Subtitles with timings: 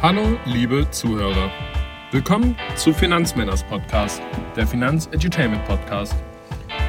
[0.00, 1.50] Hallo, liebe Zuhörer.
[2.12, 4.22] Willkommen zu Finanzmänners Podcast,
[4.54, 6.14] der Finanz-Edutainment Podcast.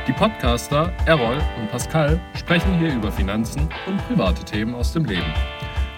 [0.08, 5.34] Die Podcaster Errol und Pascal sprechen hier über Finanzen und private Themen aus dem Leben.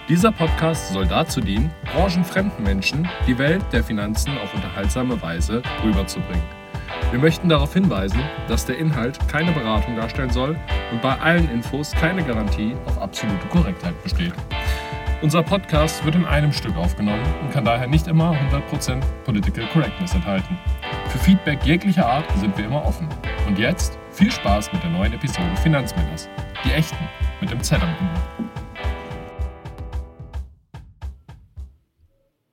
[0.08, 6.44] Dieser Podcast soll dazu dienen, branchenfremden Menschen die Welt der Finanzen auf unterhaltsame Weise rüberzubringen.
[7.10, 10.58] Wir möchten darauf hinweisen, dass der Inhalt keine Beratung darstellen soll
[10.90, 14.32] und bei allen Infos keine Garantie auf absolute Korrektheit besteht.
[15.22, 20.16] Unser Podcast wird in einem Stück aufgenommen und kann daher nicht immer 100% Political Correctness
[20.16, 20.58] enthalten.
[21.10, 23.08] Für Feedback jeglicher Art sind wir immer offen.
[23.46, 26.28] Und jetzt viel Spaß mit der neuen Episode Finanzmänners.
[26.64, 27.08] Die echten,
[27.40, 28.50] mit dem Z am Ende.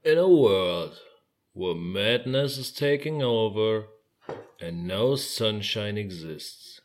[0.03, 0.93] In a world
[1.55, 3.85] where madness is taking over
[4.61, 6.83] and no sunshine exists,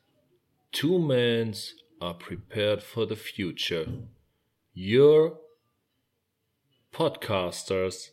[0.72, 1.54] two men
[2.00, 3.86] are prepared for the future.
[4.74, 5.43] Your
[6.94, 8.12] podcasters,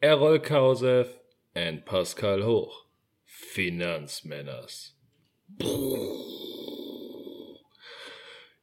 [0.00, 1.08] Errol Kausev
[1.54, 2.86] and Pascal Hoch,
[3.24, 4.94] Finanzmänners.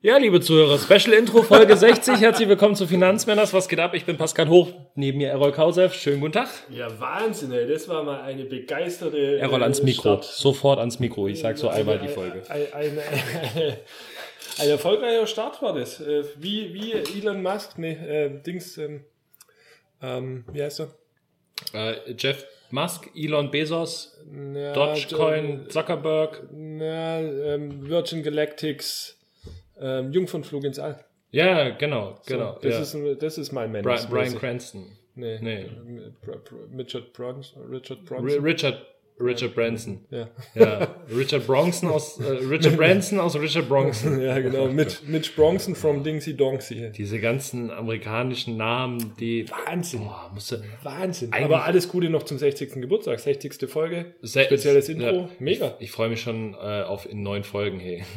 [0.02, 2.22] Ja, liebe Zuhörer, Special Intro Folge 60.
[2.22, 3.54] Herzlich willkommen zu Finanzmänners.
[3.54, 3.94] Was geht ab?
[3.94, 5.94] Ich bin Pascal Hoch, neben mir Errol Kausev.
[5.94, 6.48] Schönen guten Tag.
[6.70, 7.68] Ja, Wahnsinn, ey.
[7.68, 9.38] Das war mal eine begeisterte.
[9.40, 10.02] Errol ans äh, Mikro.
[10.22, 10.24] Start.
[10.24, 11.28] Sofort ans Mikro.
[11.28, 12.42] Ich sag so Also einmal eine- die Folge.
[12.50, 12.98] Ein, ein,
[14.62, 16.00] ein, erfolgreicher Start war das.
[16.00, 19.04] Äh, Wie, wie Elon Musk, nee, äh, Dings, ähm,
[20.02, 20.90] ähm, wie heißt er?
[21.74, 24.18] Äh, Jeff Musk, Elon Bezos,
[24.54, 26.44] Ja, Dogecoin, Zuckerberg.
[26.52, 29.18] Na, ähm, Virgin Galactics,
[29.80, 31.04] ähm, Jungfernflug ins All.
[31.32, 32.58] Ja, genau, genau.
[32.62, 33.02] das, ja.
[33.02, 33.86] ist, das ist mein Mensch.
[33.86, 34.86] Brian, Brian Cranston.
[35.16, 35.38] Nee.
[35.42, 35.70] Nee.
[36.78, 37.64] Richard Bronson.
[37.70, 38.42] Richard Bronson.
[38.44, 38.86] Richard,
[39.20, 40.00] Richard Branson.
[40.12, 40.30] Ja.
[40.56, 44.22] Ja, Richard Bronson aus, äh, Richard Branson aus Richard Bronson.
[44.22, 44.68] ja, genau.
[44.68, 46.92] Mit, mit Bronson from Dingsy Donksy.
[46.96, 49.46] Diese ganzen amerikanischen Namen, die.
[49.66, 50.02] Wahnsinn.
[50.06, 50.64] Boah, musste.
[50.84, 51.34] Wahnsinn.
[51.34, 52.74] Aber alles Gute noch zum 60.
[52.76, 53.20] Geburtstag.
[53.20, 53.70] 60.
[53.70, 54.14] Folge.
[54.22, 55.06] Se- Spezielles Intro.
[55.16, 55.76] Ja, Mega.
[55.80, 58.04] Ich, ich freue mich schon äh, auf in neun Folgen, hey.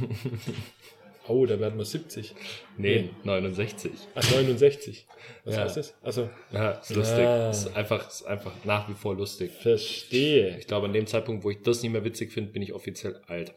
[1.28, 2.34] Oh, da werden wir 70.
[2.78, 3.93] Nee, 69.
[4.15, 5.06] Ach, 69.
[5.44, 5.60] Was Ja.
[5.62, 5.94] heißt das?
[6.03, 7.25] Also, Ja, ist lustig.
[7.25, 7.50] Ah.
[7.50, 9.53] Ist einfach, ist einfach nach wie vor lustig.
[9.53, 10.56] verstehe.
[10.59, 13.21] Ich glaube, an dem Zeitpunkt, wo ich das nicht mehr witzig finde, bin ich offiziell
[13.28, 13.55] alt.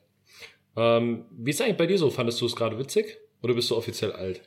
[0.78, 2.10] Ähm, wie ist eigentlich bei dir so?
[2.10, 3.18] Fandest du es gerade witzig?
[3.42, 4.42] Oder bist du offiziell alt?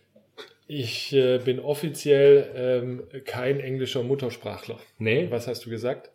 [0.67, 4.79] Ich äh, bin offiziell ähm, kein englischer Muttersprachler.
[4.99, 5.27] Nee?
[5.31, 6.11] Was hast du gesagt?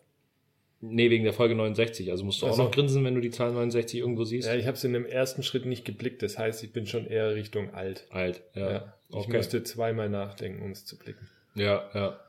[0.90, 2.10] Nee, wegen der Folge 69.
[2.10, 4.48] Also musst du Ach auch noch grinsen, wenn du die Zahl 69 irgendwo siehst.
[4.48, 6.22] Ja, ich habe es in dem ersten Schritt nicht geblickt.
[6.22, 8.06] Das heißt, ich bin schon eher Richtung alt.
[8.10, 8.70] alt, ja.
[8.70, 8.94] Ja.
[9.08, 9.36] Ich okay.
[9.36, 11.28] musste zweimal nachdenken, um es zu blicken.
[11.54, 12.20] Ja, ja.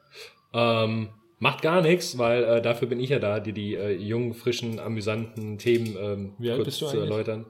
[0.54, 4.34] Ähm, macht gar nichts, weil äh, dafür bin ich ja da, die die äh, jungen,
[4.34, 7.10] frischen, amüsanten Themen ähm, Wie alt kurz bist du zu eigentlich?
[7.10, 7.46] erläutern.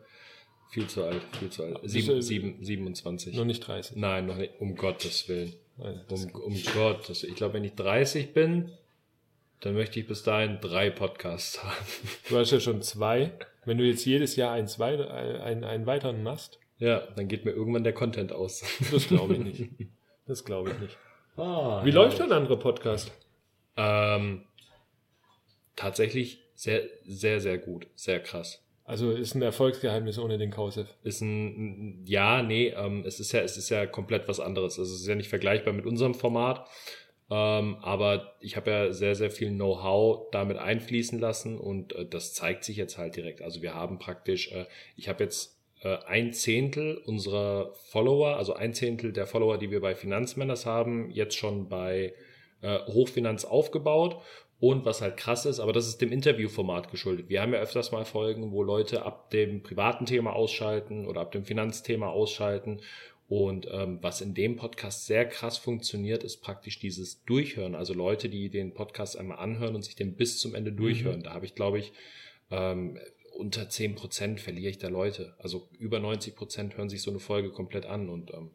[0.71, 1.79] Viel zu alt, viel zu alt.
[1.83, 3.35] Sieben, sieben, 27.
[3.35, 3.95] Noch nicht 30.
[3.97, 4.53] Nein, noch nicht.
[4.59, 5.53] Um Gottes Willen.
[5.77, 7.31] Also, Um, um Gottes Willen.
[7.31, 8.71] Ich glaube, wenn ich 30 bin,
[9.61, 11.75] dann möchte ich bis dahin drei Podcasts haben.
[12.29, 13.31] Du hast ja schon zwei.
[13.65, 17.45] Wenn du jetzt jedes Jahr eins weiter, äh, einen, einen weiteren machst, Ja, dann geht
[17.45, 18.63] mir irgendwann der Content aus.
[18.91, 19.69] das glaube ich nicht.
[20.27, 20.97] Das glaube ich nicht.
[21.37, 21.95] Ah, Wie ja.
[21.95, 23.11] läuft ein anderer Podcast?
[23.77, 24.43] Ähm,
[25.75, 27.87] tatsächlich sehr, sehr, sehr gut.
[27.95, 28.61] Sehr krass.
[28.85, 30.87] Also ist ein Erfolgsgeheimnis ohne den Kausef.
[31.03, 31.45] Ist ein,
[32.03, 34.77] ein- ja, nee, ähm, es ist ja, es ist ja komplett was anderes.
[34.79, 36.67] Also es ist ja nicht vergleichbar mit unserem Format.
[37.29, 42.33] Ähm, aber ich habe ja sehr, sehr viel Know-how damit einfließen lassen und äh, das
[42.33, 43.41] zeigt sich jetzt halt direkt.
[43.41, 44.65] Also wir haben praktisch, äh,
[44.95, 49.81] ich habe jetzt äh, ein Zehntel unserer Follower, also ein Zehntel der Follower, die wir
[49.81, 52.13] bei Finanzmänners haben, jetzt schon bei
[52.61, 54.21] äh, Hochfinanz aufgebaut.
[54.57, 57.27] Und was halt krass ist, aber das ist dem Interviewformat geschuldet.
[57.27, 61.33] Wir haben ja öfters mal Folgen, wo Leute ab dem privaten Thema ausschalten oder ab
[61.33, 62.79] dem Finanzthema ausschalten.
[63.27, 67.73] Und ähm, was in dem Podcast sehr krass funktioniert, ist praktisch dieses Durchhören.
[67.73, 71.23] Also Leute, die den Podcast einmal anhören und sich den bis zum Ende durchhören.
[71.23, 71.91] Da habe ich, glaube ich,
[72.51, 72.99] ähm,
[73.35, 75.33] unter 10% verliere ich da Leute.
[75.39, 78.09] Also über 90% hören sich so eine Folge komplett an.
[78.09, 78.51] Und ähm,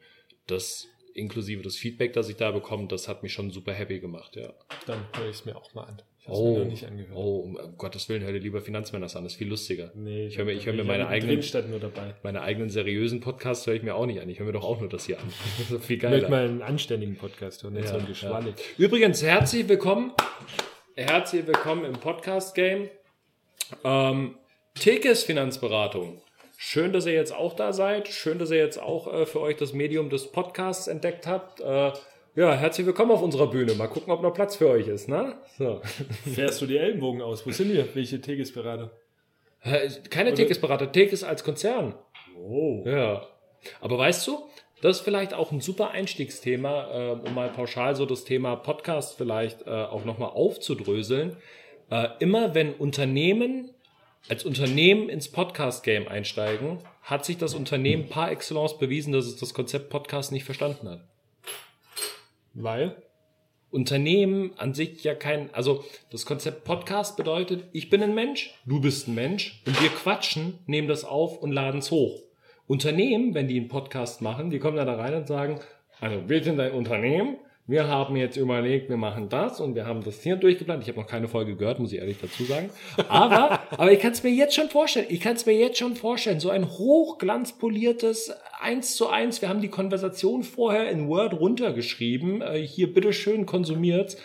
[0.46, 4.36] das inklusive das Feedback, das ich da bekomme, das hat mich schon super happy gemacht,
[4.36, 4.54] ja.
[4.86, 6.02] Dann höre ich es mir auch mal an.
[6.30, 7.10] Es Oh, mir noch nicht angehört.
[7.14, 9.90] oh, um, Gottes Willen, hör dir lieber Finanzmänners an, das ist viel lustiger.
[9.94, 11.42] Nee, Ich höre mir, ich höre mir meine eigenen,
[12.22, 14.28] meine eigenen seriösen Podcasts höre ich mir auch nicht an.
[14.28, 15.24] Ich höre mir doch auch nur das hier an.
[15.58, 16.28] Das ist viel Ich möchte geiler.
[16.30, 18.48] mal einen anständigen Podcast hören, nicht so ein Ja, Geschwalle.
[18.50, 18.54] ja.
[18.84, 20.12] Übrigens, herzlich willkommen.
[20.96, 22.88] Herzlich willkommen im Podcast-Game.
[23.84, 24.36] Ähm,
[24.74, 26.22] Tekes Finanzberatung.
[26.56, 28.08] Schön, dass ihr jetzt auch da seid.
[28.08, 31.60] Schön, dass ihr jetzt auch äh, für euch das Medium des Podcasts entdeckt habt.
[31.60, 31.92] Äh,
[32.36, 33.74] ja, herzlich willkommen auf unserer Bühne.
[33.74, 35.34] Mal gucken, ob noch Platz für euch ist, ne?
[35.58, 35.80] So.
[36.34, 37.46] Fährst du die Ellenbogen aus?
[37.46, 37.94] Wo sind wir?
[37.94, 38.90] Welche Tegesberater?
[39.62, 41.94] Äh, Keine Tekes-Berater, Tekes als Konzern.
[42.38, 42.82] Oh.
[42.86, 43.26] Ja.
[43.80, 44.38] Aber weißt du,
[44.80, 49.18] Das ist vielleicht auch ein super Einstiegsthema, äh, um mal pauschal so das Thema Podcast
[49.18, 51.36] vielleicht äh, auch nochmal aufzudröseln.
[51.90, 53.70] Äh, immer wenn Unternehmen
[54.30, 59.52] als Unternehmen ins Podcast-Game einsteigen, hat sich das Unternehmen par excellence bewiesen, dass es das
[59.52, 61.00] Konzept Podcast nicht verstanden hat.
[62.54, 62.96] Weil?
[63.70, 68.80] Unternehmen an sich ja kein, also das Konzept Podcast bedeutet, ich bin ein Mensch, du
[68.80, 72.20] bist ein Mensch und wir quatschen, nehmen das auf und laden es hoch.
[72.66, 75.60] Unternehmen, wenn die einen Podcast machen, die kommen da rein und sagen,
[76.00, 77.36] also wir sind ein Unternehmen,
[77.70, 80.82] wir haben jetzt überlegt, wir machen das und wir haben das hier durchgeplant.
[80.82, 82.70] Ich habe noch keine Folge gehört, muss ich ehrlich dazu sagen.
[83.08, 85.06] Aber, aber ich kann es mir jetzt schon vorstellen.
[85.08, 86.40] Ich kann es mir jetzt schon vorstellen.
[86.40, 89.40] So ein hochglanzpoliertes eins zu eins.
[89.40, 92.42] Wir haben die Konversation vorher in Word runtergeschrieben.
[92.42, 94.16] Äh, hier bitteschön konsumiert.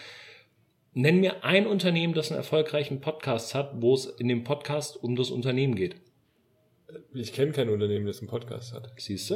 [0.94, 5.16] Nenn mir ein Unternehmen, das einen erfolgreichen Podcast hat, wo es in dem Podcast um
[5.16, 5.98] das Unternehmen geht.
[7.14, 8.92] Ich kenne kein Unternehmen, das einen Podcast hat.
[8.98, 9.36] Siehst du?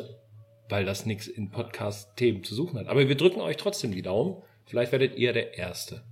[0.70, 2.88] Weil das nichts in Podcast-Themen zu suchen hat.
[2.88, 4.42] Aber wir drücken euch trotzdem die Daumen.
[4.66, 6.04] Vielleicht werdet ihr der Erste.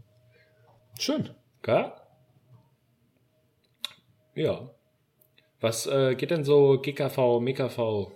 [1.00, 1.30] Schön.
[1.62, 1.92] Gell?
[4.36, 4.70] Ja.
[5.60, 8.12] Was äh, geht denn so GKV, MKV?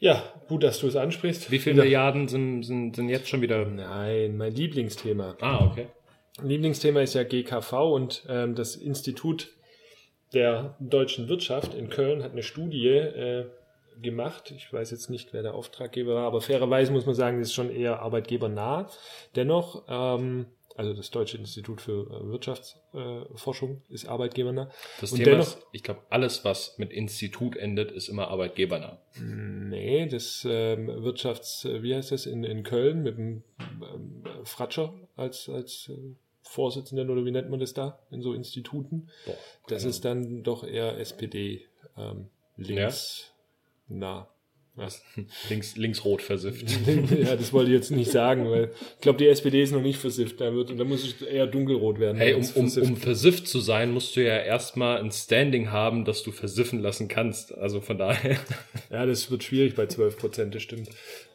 [0.00, 1.50] Ja, gut, dass du es ansprichst.
[1.50, 3.64] Wie viele Wieder- Milliarden sind, sind, sind jetzt schon wieder?
[3.64, 5.36] Nein, mein Lieblingsthema.
[5.40, 5.86] Ah, okay.
[6.40, 9.52] Lieblingsthema ist ja GKV und ähm, das Institut
[10.32, 13.46] der deutschen Wirtschaft in Köln hat eine Studie äh,
[14.02, 14.50] gemacht.
[14.56, 17.54] Ich weiß jetzt nicht, wer der Auftraggeber war, aber fairerweise muss man sagen, das ist
[17.54, 18.88] schon eher arbeitgebernah.
[19.36, 20.46] Dennoch, ähm,
[20.76, 24.70] also das Deutsche Institut für äh, Wirtschaftsforschung äh, ist arbeitgebernah.
[25.00, 28.98] Das Und Thema dennoch- ist, ich glaube, alles, was mit Institut endet, ist immer arbeitgebernah.
[29.20, 33.42] Nee, das ähm, Wirtschafts, äh, wie heißt das, in, in Köln mit dem
[33.82, 39.08] ähm, Fratscher als, als äh, Vorsitzenden oder wie nennt man das da in so Instituten?
[39.26, 39.34] Boah,
[39.66, 41.66] Das ist dann doch eher SPD
[41.96, 43.32] ähm, links
[43.88, 44.28] nah.
[44.78, 45.02] Was?
[45.50, 46.70] Links, links-rot versifft.
[47.10, 49.98] ja, das wollte ich jetzt nicht sagen, weil ich glaube, die SPD ist noch nicht
[49.98, 50.40] versifft.
[50.40, 52.16] Da, wird, da muss es eher dunkelrot werden.
[52.16, 52.86] Hey, um, um, versifft.
[52.86, 57.08] um versifft zu sein, musst du ja erstmal ein Standing haben, dass du versiffen lassen
[57.08, 57.58] kannst.
[57.58, 58.36] Also von daher.
[58.90, 60.88] Ja, das wird schwierig bei 12 Prozent, das stimmt.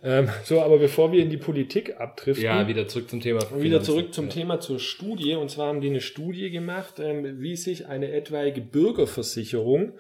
[0.04, 3.42] Ähm, so, aber bevor wir in die Politik abdriften, Ja, wieder zurück zum Thema.
[3.52, 3.86] Und wieder Finanzen.
[3.86, 5.36] zurück zum Thema zur Studie.
[5.36, 9.94] Und zwar haben die eine Studie gemacht, ähm, wie sich eine etwaige Bürgerversicherung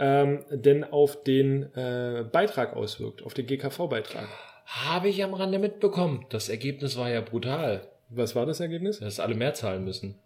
[0.00, 4.26] ähm, denn auf den äh, Beitrag auswirkt, auf den GKV-Beitrag.
[4.64, 6.24] Habe ich am Rande mitbekommen.
[6.30, 8.98] Das Ergebnis war ja brutal, Was war das Ergebnis?
[9.00, 10.18] dass alle mehr zahlen müssen.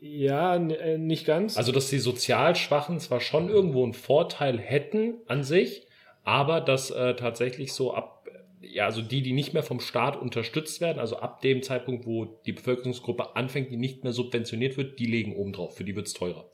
[0.00, 1.56] Ja, äh, nicht ganz.
[1.56, 5.88] Also, dass die sozial Schwachen zwar schon irgendwo einen Vorteil hätten an sich,
[6.22, 8.28] aber dass äh, tatsächlich so ab,
[8.60, 12.26] ja, also die, die nicht mehr vom Staat unterstützt werden, also ab dem Zeitpunkt, wo
[12.46, 15.76] die Bevölkerungsgruppe anfängt, die nicht mehr subventioniert wird, die legen oben drauf.
[15.76, 16.48] Für die wird's teurer.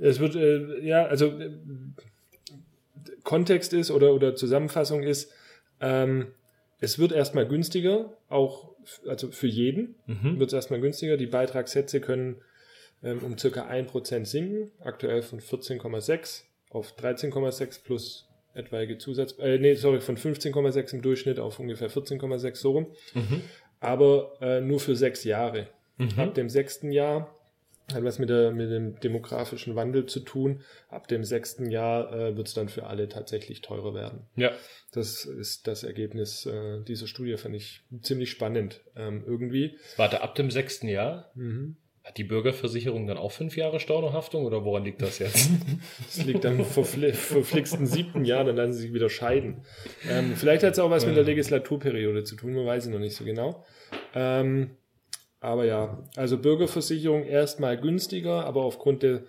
[0.00, 1.50] Es wird, äh, ja, also äh,
[3.22, 5.32] Kontext ist oder, oder Zusammenfassung ist,
[5.80, 6.28] ähm,
[6.80, 8.70] es wird erstmal günstiger, auch
[9.06, 10.38] also für jeden Mhm.
[10.40, 11.16] wird es erstmal günstiger.
[11.16, 12.36] Die Beitragssätze können
[13.02, 19.74] ähm, um circa 1% sinken, aktuell von 14,6 auf 13,6 plus etwaige Zusatz, äh, nee,
[19.74, 23.42] sorry, von 15,6 im Durchschnitt auf ungefähr 14,6 so rum, Mhm.
[23.80, 25.68] aber äh, nur für sechs Jahre.
[25.98, 26.18] Mhm.
[26.18, 27.34] Ab dem sechsten Jahr
[27.94, 30.60] hat was mit, der, mit dem demografischen Wandel zu tun.
[30.88, 34.26] Ab dem sechsten Jahr äh, wird es dann für alle tatsächlich teurer werden.
[34.36, 34.52] Ja.
[34.92, 39.76] Das ist das Ergebnis äh, dieser Studie, fand ich ziemlich spannend ähm, irgendwie.
[39.96, 41.76] Warte, ab dem sechsten Jahr Mhm.
[42.02, 45.50] hat die Bürgerversicherung dann auch fünf Jahre Stornohaftung oder woran liegt das jetzt?
[46.06, 49.64] Das liegt am verfli verflixten siebten Jahr, dann lassen sie sich wieder scheiden.
[50.08, 52.98] Ähm, vielleicht hat es auch was mit der Legislaturperiode zu tun, man weiß es noch
[52.98, 53.64] nicht so genau.
[54.14, 54.70] Ähm,
[55.40, 59.22] aber ja, also Bürgerversicherung erstmal günstiger, aber aufgrund der,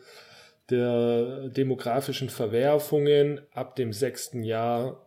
[0.69, 5.05] der demografischen Verwerfungen ab dem sechsten Jahr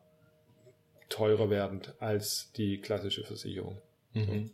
[1.10, 3.78] teurer werdend als die klassische Versicherung.
[4.14, 4.50] mhm.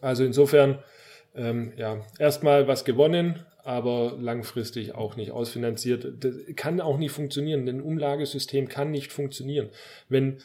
[0.00, 0.82] Also insofern,
[1.34, 6.24] ähm, ja, erstmal was gewonnen, aber langfristig auch nicht ausfinanziert.
[6.24, 7.68] Das kann auch nicht funktionieren.
[7.68, 9.68] Ein Umlagesystem kann nicht funktionieren.
[10.08, 10.38] Wenn,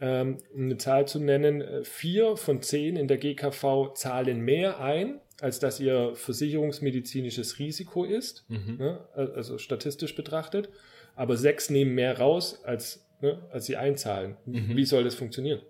[0.00, 5.20] um eine Zahl zu nennen, äh, vier von zehn in der GKV zahlen mehr ein,
[5.40, 8.76] als dass ihr versicherungsmedizinisches Risiko ist, Mhm.
[8.78, 10.68] ne, also statistisch betrachtet,
[11.16, 14.36] aber sechs nehmen mehr raus, als, ne, als sie einzahlen.
[14.46, 14.76] Mhm.
[14.76, 15.60] Wie soll das funktionieren?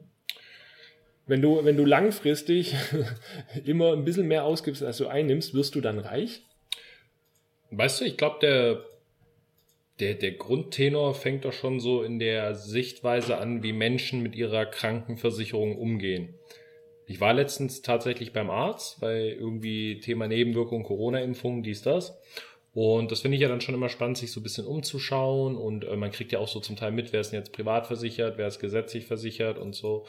[1.27, 2.75] Wenn du, wenn du langfristig
[3.65, 6.43] immer ein bisschen mehr ausgibst, als du einnimmst, wirst du dann reich?
[7.71, 8.85] Weißt du, ich glaube, der,
[10.01, 14.67] der, der Grundtenor fängt doch schon so in der Sichtweise an, wie Menschen mit ihrer
[14.67, 16.35] Krankenversicherung umgehen.
[17.07, 22.17] Ich war letztens tatsächlich beim Arzt, weil irgendwie Thema Nebenwirkung, Corona-Impfung, dies, das.
[22.73, 25.57] Und das finde ich ja dann schon immer spannend, sich so ein bisschen umzuschauen.
[25.57, 27.89] Und äh, man kriegt ja auch so zum Teil mit, wer ist denn jetzt privat
[27.89, 30.07] versichert, wer ist gesetzlich versichert und so.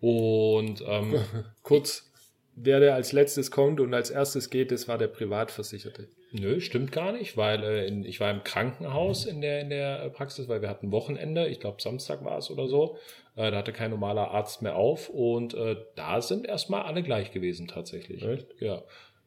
[0.00, 1.16] Und ähm,
[1.62, 2.12] Kurz,
[2.56, 6.08] der, der als letztes kommt und als erstes geht, das war der Privatversicherte.
[6.32, 10.08] Nö, stimmt gar nicht, weil äh, in, ich war im Krankenhaus in der, in der
[10.08, 12.96] Praxis, weil wir hatten Wochenende, ich glaube Samstag war es oder so.
[13.36, 17.30] Äh, da hatte kein normaler Arzt mehr auf und äh, da sind erstmal alle gleich
[17.30, 18.24] gewesen tatsächlich.
[18.24, 18.46] Echt?
[18.58, 18.82] Ja.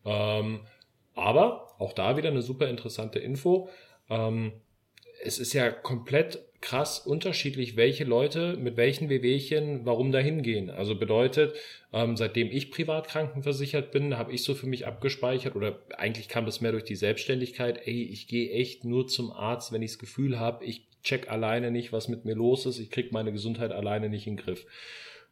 [0.06, 0.62] Ähm,
[1.14, 3.70] aber auch da wieder eine super interessante Info.
[4.10, 4.54] Ähm,
[5.22, 10.70] es ist ja komplett krass unterschiedlich, welche Leute mit welchen Wehwehchen warum dahin gehen.
[10.70, 11.56] Also bedeutet,
[11.94, 16.46] ähm, seitdem ich privat krankenversichert bin, habe ich so für mich abgespeichert oder eigentlich kam
[16.46, 20.00] das mehr durch die Selbstständigkeit, ey, ich gehe echt nur zum Arzt, wenn ich das
[20.00, 23.72] Gefühl habe, ich check alleine nicht, was mit mir los ist, ich krieg meine Gesundheit
[23.72, 24.66] alleine nicht in den Griff.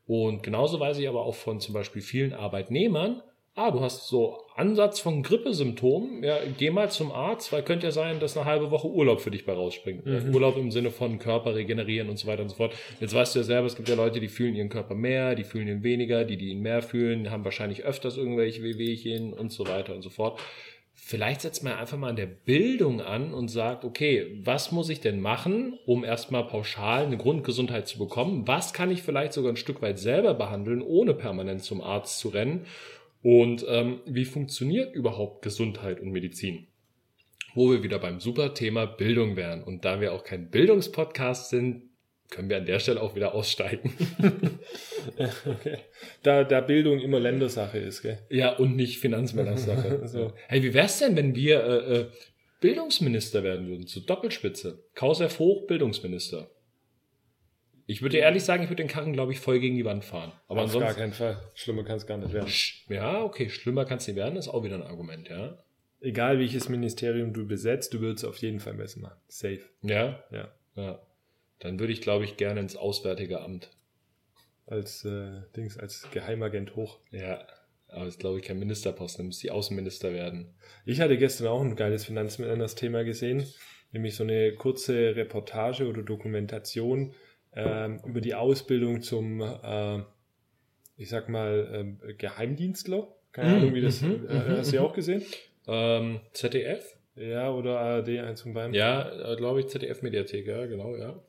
[0.05, 3.21] Und genauso weiß ich aber auch von zum Beispiel vielen Arbeitnehmern,
[3.57, 7.91] ah, du hast so Ansatz von Grippesymptomen, ja, geh mal zum Arzt, weil könnte ja
[7.91, 10.05] sein, dass eine halbe Woche Urlaub für dich bei rausspringt.
[10.05, 10.33] Mhm.
[10.33, 12.75] Urlaub im Sinne von Körper regenerieren und so weiter und so fort.
[12.99, 15.43] Jetzt weißt du ja selber, es gibt ja Leute, die fühlen ihren Körper mehr, die
[15.43, 19.67] fühlen ihn weniger, die, die ihn mehr fühlen, haben wahrscheinlich öfters irgendwelche Wehwehchen und so
[19.67, 20.39] weiter und so fort.
[20.99, 24.99] Vielleicht setzt man einfach mal an der Bildung an und sagt, okay, was muss ich
[24.99, 28.47] denn machen, um erstmal pauschal eine Grundgesundheit zu bekommen?
[28.47, 32.29] Was kann ich vielleicht sogar ein Stück weit selber behandeln, ohne permanent zum Arzt zu
[32.29, 32.65] rennen?
[33.21, 36.67] Und ähm, wie funktioniert überhaupt Gesundheit und Medizin?
[37.55, 39.63] Wo wir wieder beim super Thema Bildung wären.
[39.63, 41.83] Und da wir auch kein Bildungspodcast sind,
[42.29, 43.93] können wir an der Stelle auch wieder aussteigen.
[45.17, 45.77] Okay.
[46.21, 48.19] Da, da Bildung immer Ländersache ist, gell?
[48.29, 50.01] ja, und nicht Finanzmännersache.
[50.07, 50.33] So.
[50.47, 52.05] Hey, wie wär's denn, wenn wir äh, äh,
[52.59, 54.83] Bildungsminister werden würden, zur Doppelspitze?
[54.95, 56.51] Kausef hoch, Bildungsminister.
[57.89, 60.33] Ich würde ehrlich sagen, ich würde den Karren, glaube ich, voll gegen die Wand fahren.
[60.47, 60.99] Aber Auf gar ansonsten.
[60.99, 61.41] keinen Fall.
[61.55, 62.51] Schlimmer kann es gar nicht werden.
[62.89, 65.57] Ja, okay, schlimmer kann es nicht werden, ist auch wieder ein Argument, ja.
[66.01, 69.17] Egal welches Ministerium du besetzt, du würdest auf jeden Fall besser machen.
[69.27, 69.61] Safe.
[69.81, 70.51] Ja, Ja.
[70.75, 70.99] ja.
[71.59, 73.71] Dann würde ich, glaube ich, gerne ins Auswärtige Amt.
[74.67, 76.99] Als äh, Dings, als Geheimagent hoch.
[77.09, 77.47] Ja,
[77.87, 80.53] aber ist, glaube ich, kein Ministerposten, dann müsste die Außenminister werden.
[80.85, 83.47] Ich hatte gestern auch ein geiles Finanzmänner-Thema gesehen,
[83.93, 87.13] nämlich so eine kurze Reportage oder Dokumentation
[87.57, 89.99] ähm, über die Ausbildung zum, äh,
[90.97, 93.07] ich sag mal, ähm, Geheimdienstler.
[93.31, 94.01] Keine Mhm, Ahnung, wie das.
[94.01, 95.23] mhm, äh, mhm, hast du ja auch gesehen?
[95.67, 96.95] Ähm, ZDF?
[97.15, 98.73] Ja, oder ARD eins und beim.
[98.73, 101.19] Ja, äh, glaube ich, ZDF-Mediathek, ja, genau, ja.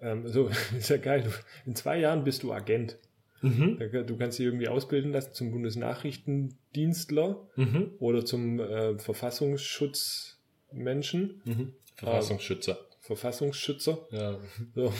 [0.00, 0.48] Ähm, so,
[0.78, 1.30] ist ja geil.
[1.66, 2.96] In zwei Jahren bist du Agent.
[3.42, 3.78] Mhm.
[4.06, 7.90] Du kannst dich irgendwie ausbilden lassen zum Bundesnachrichtendienstler Mhm.
[7.98, 11.72] oder zum äh, Verfassungsschutzmenschen, Mhm.
[11.96, 12.78] Verfassungsschützer.
[13.00, 13.98] Verfassungsschützer.
[14.10, 14.38] Ja.
[14.74, 14.92] So,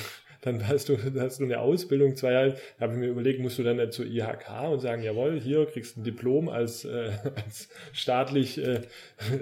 [0.42, 3.40] dann hast du, dann hast du eine Ausbildung, zwei Jahre, da habe ich mir überlegt,
[3.40, 7.10] musst du dann zur IHK und sagen, jawohl, hier kriegst du ein Diplom als, äh,
[7.36, 8.80] als staatlich äh,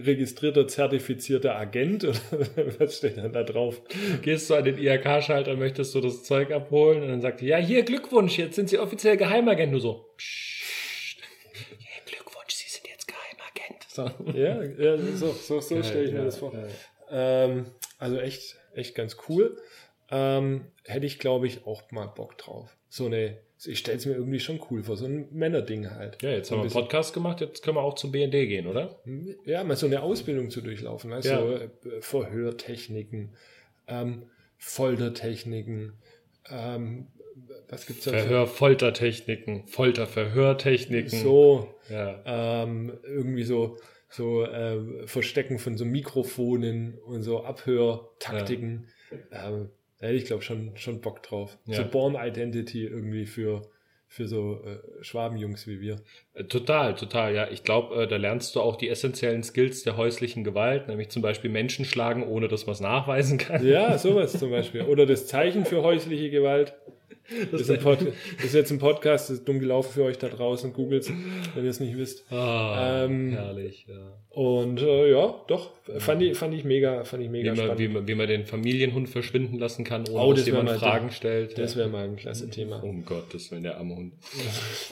[0.05, 2.19] registrierter, zertifizierter Agent oder
[2.79, 3.81] was steht dann da drauf?
[4.23, 7.59] Gehst du an den IHK-Schalter, möchtest du das Zeug abholen und dann sagt die, ja,
[7.59, 9.73] hier, Glückwunsch, jetzt sind Sie offiziell Geheimagent.
[9.73, 11.19] Du so, psst,
[11.79, 13.85] ja, Glückwunsch, Sie sind jetzt Geheimagent.
[13.89, 14.11] So.
[14.39, 16.53] Ja, ja so, so, so stelle ich mir das vor.
[17.11, 17.67] Ähm,
[17.99, 19.57] also echt, echt ganz cool.
[20.11, 22.77] Ähm, hätte ich, glaube ich, auch mal Bock drauf.
[22.89, 26.23] So eine, ich stelle es mir irgendwie schon cool vor, so ein Männerding halt.
[26.23, 28.67] Ja, jetzt so haben wir einen Podcast gemacht, jetzt können wir auch zum BND gehen,
[28.67, 29.01] oder?
[29.45, 31.41] ja, mal so eine Ausbildung zu durchlaufen, weißt Ja.
[31.43, 33.35] du, äh, Verhörtechniken,
[33.87, 34.23] ähm,
[34.57, 35.93] Foltertechniken,
[36.51, 37.09] ähm,
[37.69, 38.13] was gibt's da?
[38.13, 41.11] Verhör, Foltertechniken, Folter-Verhörtechniken.
[41.21, 42.23] So, Ja.
[42.65, 43.77] ähm, irgendwie so,
[44.09, 48.89] so äh, Verstecken von so Mikrofonen und so Abhörtaktiken.
[49.31, 51.59] Ähm, da hätte ich glaube schon, schon Bock drauf.
[51.67, 51.77] Ja.
[51.77, 53.63] So Born Identity irgendwie für,
[54.07, 56.01] für so äh, Schwabenjungs wie wir.
[56.35, 57.49] Äh, Total, total, ja.
[57.51, 61.23] Ich glaube, äh, da lernst du auch die essentiellen Skills der häuslichen Gewalt, nämlich zum
[61.23, 63.67] Beispiel Menschen schlagen, ohne dass man es nachweisen kann.
[63.67, 64.83] Ja, sowas zum Beispiel.
[64.83, 66.75] Oder das Zeichen für häusliche Gewalt.
[67.53, 68.03] Das ist, das
[68.45, 70.73] ist jetzt ein Podcast, das ist dumm gelaufen für euch da draußen.
[70.73, 71.11] Googles,
[71.55, 72.25] wenn ihr es nicht wisst.
[72.33, 74.15] Ah, Ähm, herrlich, ja.
[74.31, 77.79] Und äh, ja, doch, fand ich, fand ich mega, fand ich Wie mega man, spannend.
[77.81, 81.11] wie, man, wie man den Familienhund verschwinden lassen kann, ohne Oh, dass das jemand Fragen
[81.11, 81.59] stellt.
[81.59, 81.81] Das ja.
[81.81, 82.83] wäre mal ein klasse Thema.
[82.83, 84.15] Um Gottes Willen, der arme Hund.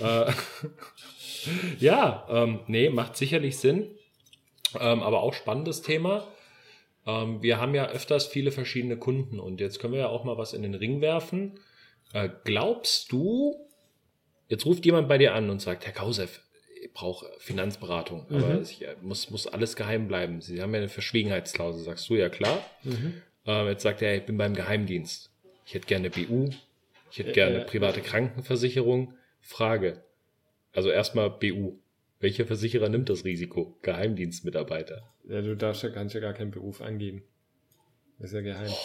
[0.02, 0.31] äh,
[1.78, 3.87] ja, ähm, nee, macht sicherlich Sinn.
[4.78, 6.26] Ähm, aber auch spannendes Thema.
[7.07, 10.37] Ähm, wir haben ja öfters viele verschiedene Kunden und jetzt können wir ja auch mal
[10.38, 11.52] was in den Ring werfen.
[12.13, 13.57] Äh, glaubst du,
[14.49, 16.41] jetzt ruft jemand bei dir an und sagt, Herr Kausev,
[16.83, 18.61] ich brauche Finanzberatung, aber Mhm.
[18.61, 20.41] es äh, muss, muss alles geheim bleiben.
[20.41, 21.83] Sie haben ja eine Verschwiegenheitsklausel.
[21.83, 22.65] Sagst du, ja klar.
[22.85, 23.23] Mhm.
[23.47, 25.31] Ähm, jetzt sagt er, ich bin beim Geheimdienst.
[25.67, 26.51] Ich hätte gerne BU.
[27.11, 29.15] Ich hätte gerne Äh, private Krankenversicherung.
[29.41, 30.03] Frage.
[30.73, 31.79] Also erstmal BU.
[32.21, 33.77] Welcher Versicherer nimmt das Risiko?
[33.83, 35.03] Geheimdienstmitarbeiter.
[35.29, 37.23] Ja, du darfst ja, kannst ja gar keinen Beruf angeben.
[38.19, 38.71] Das ist ja geheim.
[38.71, 38.77] Oh,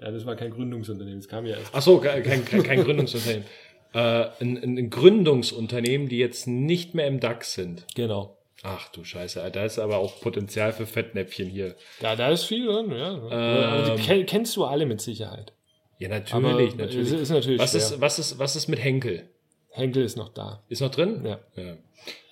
[0.01, 1.71] Ja, das war kein Gründungsunternehmen, das kam ja erst.
[1.75, 3.47] Ach so, kein, kein kein Gründungsunternehmen.
[3.95, 7.87] Äh, ein, ein Gründungsunternehmen, die jetzt nicht mehr im DAX sind.
[7.95, 8.39] Genau.
[8.63, 11.75] Ach du Scheiße, da ist aber auch Potenzial für Fettnäpfchen hier.
[12.01, 13.13] Ja, da ist viel drin, ja.
[13.15, 13.65] Ähm.
[13.65, 15.53] Aber die ken- kennst du alle mit Sicherheit.
[15.99, 17.13] Ja, natürlich, Aber natürlich.
[17.13, 17.81] ist natürlich was, schwer.
[17.81, 19.29] ist, was, ist, was ist mit Henkel?
[19.71, 20.63] Henkel ist noch da.
[20.69, 21.25] Ist noch drin?
[21.25, 21.39] Ja.
[21.57, 21.77] ja.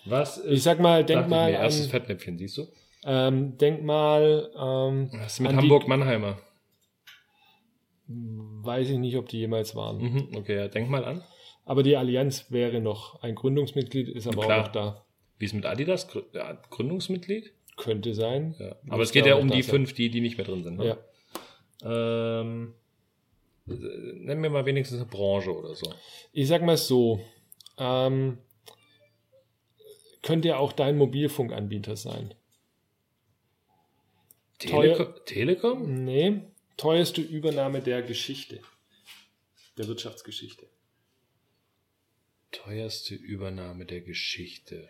[0.04, 2.66] Was ist, Ich sag mal, denk mal mir, erstes an, Fettnäpfchen, siehst du?
[3.04, 6.38] ähm, denk mal, ähm, Was ist mit Hamburg-Mannheimer?
[8.08, 9.98] weiß ich nicht, ob die jemals waren.
[9.98, 11.22] Mhm, okay, ja, denk mal an.
[11.64, 14.60] Aber die Allianz wäre noch ein Gründungsmitglied, ist aber Klar.
[14.60, 15.04] auch noch da.
[15.38, 16.08] Wie ist mit Adidas?
[16.70, 17.52] Gründungsmitglied?
[17.76, 18.54] Könnte sein.
[18.58, 18.76] Ja.
[18.88, 19.70] Aber es geht ja um die sein.
[19.70, 20.76] fünf, die, die nicht mehr drin sind.
[20.78, 20.98] Ne?
[21.82, 22.40] Ja.
[22.42, 22.74] Ähm,
[23.68, 25.92] äh, nennen wir mal wenigstens eine Branche oder so.
[26.32, 27.20] Ich sag mal so,
[27.78, 28.38] ähm,
[30.22, 32.34] könnte ja auch dein Mobilfunkanbieter sein.
[34.58, 35.24] Teuer- Telekom?
[35.24, 36.04] Telekom?
[36.04, 36.40] Nee,
[36.76, 38.60] teuerste Übernahme der Geschichte.
[39.78, 40.66] Der Wirtschaftsgeschichte.
[42.52, 44.88] Teuerste Übernahme der Geschichte.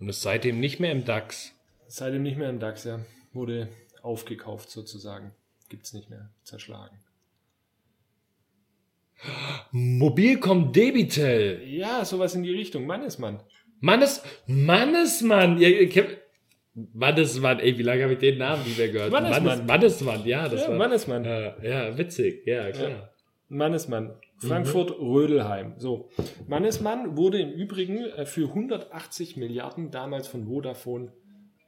[0.00, 1.52] Und ist seitdem nicht mehr im DAX.
[1.86, 3.04] Seitdem nicht mehr im DAX, ja.
[3.32, 3.68] Wurde
[4.02, 5.32] aufgekauft sozusagen.
[5.68, 6.30] Gibt's nicht mehr.
[6.42, 6.98] Zerschlagen.
[9.70, 11.62] Mobilcom Debitel.
[11.66, 12.86] Ja, sowas in die Richtung.
[12.86, 13.40] Mannesmann.
[13.80, 15.58] Mannes, Mannesmann.
[15.58, 15.68] Ja,
[16.74, 19.12] Mannesmann, ey, wie lange habe ich den Namen nicht mehr gehört?
[19.12, 19.44] Mannesmann.
[19.44, 20.78] Mannes, Mannesmann, ja, das Ja, war.
[20.78, 21.24] Mannesmann.
[21.24, 23.11] Äh, ja, witzig, ja, klar.
[23.52, 24.14] Mannesmann.
[24.38, 25.74] Frankfurt Rödelheim.
[25.78, 26.08] So.
[26.48, 31.12] Mannesmann wurde im Übrigen äh, für 180 Milliarden damals von Vodafone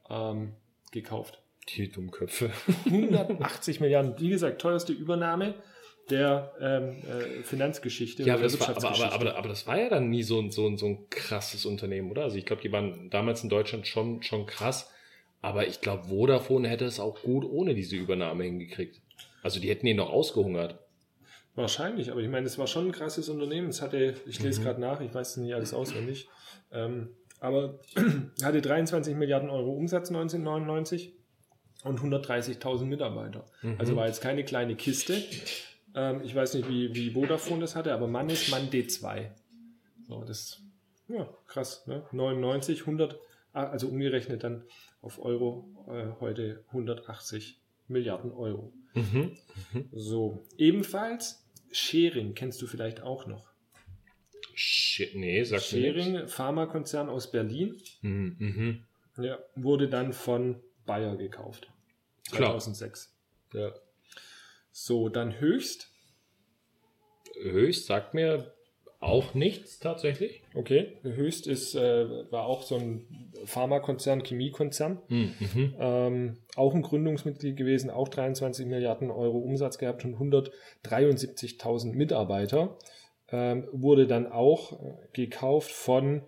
[0.09, 0.53] ähm,
[0.91, 1.41] gekauft.
[1.69, 2.51] Die Dummköpfe.
[2.85, 4.15] 180 Milliarden.
[4.17, 5.53] Wie gesagt, teuerste Übernahme
[6.09, 9.79] der ähm, äh, Finanzgeschichte Ja, aber der das, war, aber, aber, aber, aber das war
[9.79, 12.23] ja dann nie so ein, so ein, so ein krasses Unternehmen, oder?
[12.23, 14.91] Also ich glaube, die waren damals in Deutschland schon, schon krass.
[15.41, 19.01] Aber ich glaube, Vodafone hätte es auch gut ohne diese Übernahme hingekriegt.
[19.43, 20.79] Also die hätten ihn noch ausgehungert.
[21.55, 23.69] Wahrscheinlich, aber ich meine, es war schon ein krasses Unternehmen.
[23.69, 26.27] Es hatte, ich lese gerade nach, ich weiß nicht alles auswendig,
[26.71, 27.79] ähm, aber
[28.43, 31.13] hatte 23 Milliarden Euro Umsatz 1999
[31.85, 33.45] und 130.000 Mitarbeiter.
[33.77, 35.21] Also war jetzt keine kleine Kiste.
[35.93, 39.29] Ähm, ich weiß nicht, wie, wie Vodafone das hatte, aber Mann ist Mann D2.
[40.07, 40.61] So, das
[41.07, 41.87] ja krass.
[41.87, 42.03] Ne?
[42.11, 43.17] 99, 100,
[43.53, 44.63] ah, also umgerechnet dann
[45.01, 48.73] auf Euro äh, heute 180 Milliarden Euro.
[48.95, 49.37] Mhm.
[49.91, 51.44] So, ebenfalls
[51.75, 53.49] Schering kennst du vielleicht auch noch.
[54.53, 55.61] Shit, nee, sag mir.
[55.61, 58.83] Schering, Pharmakonzern aus Berlin, Mhm, mhm.
[59.23, 61.67] ja, wurde dann von Bayer gekauft.
[62.31, 62.51] Klar.
[62.51, 63.13] 2006.
[63.53, 63.73] Ja.
[64.71, 65.91] So, dann Höchst.
[67.41, 68.53] Höchst sagt mir
[69.01, 70.41] auch nichts tatsächlich.
[70.53, 74.99] Okay, Höchst ist, äh, war auch so ein Pharmakonzern, Chemiekonzern.
[75.07, 75.33] Mhm.
[75.39, 75.75] Mhm.
[75.79, 82.77] Ähm, auch ein Gründungsmitglied gewesen, auch 23 Milliarden Euro Umsatz gehabt und 173.000 Mitarbeiter.
[83.31, 86.21] Ähm, wurde dann auch äh, gekauft von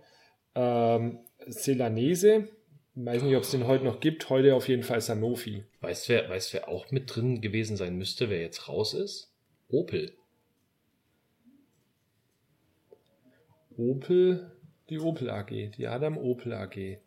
[0.55, 2.47] ähm, Celanese.
[2.95, 4.29] Weiß nicht, ob es den heute noch gibt.
[4.31, 5.63] Heute auf jeden Fall Sanofi.
[5.81, 9.31] Weißt du, wer, weißt, wer auch mit drin gewesen sein müsste, wer jetzt raus ist?
[9.69, 10.13] Opel.
[13.77, 14.51] Opel,
[14.89, 16.97] die Opel AG, die Adam Opel AG.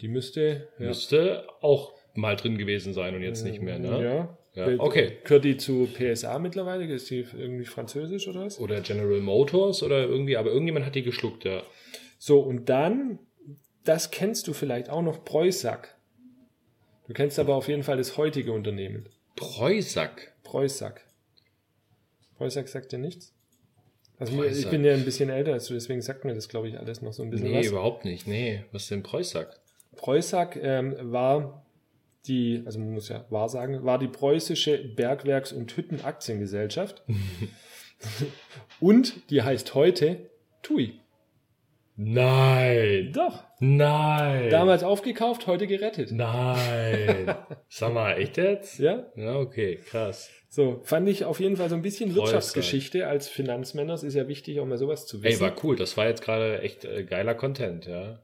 [0.00, 0.68] Die müsste.
[0.78, 4.36] Ja, Müsste auch mal drin gewesen sein und jetzt nicht mehr, ne?
[4.54, 4.78] Ja, ja.
[4.78, 5.18] Okay.
[5.24, 6.84] Gehört die zu PSA mittlerweile?
[6.86, 8.60] Ist die irgendwie französisch oder was?
[8.60, 11.62] Oder General Motors oder irgendwie, aber irgendjemand hat die geschluckt, ja.
[12.18, 13.18] So, und dann,
[13.84, 15.96] das kennst du vielleicht auch noch, Preussack.
[17.08, 19.08] Du kennst aber auf jeden Fall das heutige Unternehmen.
[19.36, 20.32] Preußack.
[20.44, 21.04] Preussack.
[22.36, 23.32] Preussack sagt dir nichts?
[24.18, 24.70] Also mir- ich Preussack.
[24.70, 27.12] bin ja ein bisschen älter als du, deswegen sagt mir das, glaube ich, alles noch
[27.12, 27.66] so ein bisschen Nee, was.
[27.66, 28.26] überhaupt nicht.
[28.26, 29.02] Nee, was ist denn
[29.96, 30.50] Preußack?
[30.52, 31.64] Preussack ähm, war
[32.26, 37.02] die, also man muss ja wahr sagen, war die preußische Bergwerks- und Hüttenaktiengesellschaft.
[38.80, 40.30] und die heißt heute
[40.62, 41.00] TUI.
[41.96, 43.12] Nein.
[43.14, 43.44] Doch.
[43.60, 44.50] Nein.
[44.50, 46.10] Damals aufgekauft, heute gerettet.
[46.10, 47.34] Nein.
[47.68, 48.78] Sag mal, echt jetzt?
[48.80, 50.28] Ja, Ja, okay, krass.
[50.48, 52.24] so fand ich auf jeden Fall so ein bisschen Preußsack.
[52.24, 53.94] Wirtschaftsgeschichte als Finanzmänner.
[53.94, 55.40] Es ist ja wichtig, auch mal sowas zu Ey, wissen.
[55.42, 55.76] war cool.
[55.76, 58.18] Das war jetzt gerade echt äh, geiler Content, ja.